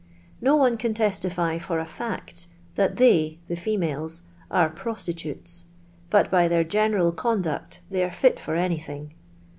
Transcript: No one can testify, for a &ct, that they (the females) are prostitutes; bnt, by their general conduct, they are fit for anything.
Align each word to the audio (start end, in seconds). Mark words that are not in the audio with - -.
No 0.41 0.55
one 0.55 0.77
can 0.77 0.95
testify, 0.95 1.59
for 1.59 1.77
a 1.77 1.85
&ct, 1.85 2.47
that 2.73 2.95
they 2.95 3.37
(the 3.47 3.55
females) 3.55 4.23
are 4.49 4.67
prostitutes; 4.67 5.65
bnt, 6.09 6.31
by 6.31 6.47
their 6.47 6.63
general 6.63 7.11
conduct, 7.11 7.81
they 7.91 8.03
are 8.03 8.09
fit 8.09 8.39
for 8.39 8.55
anything. 8.55 9.13